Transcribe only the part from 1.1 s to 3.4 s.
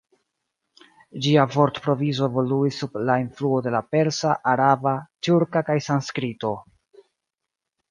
Ĝia vortprovizo evoluis sub la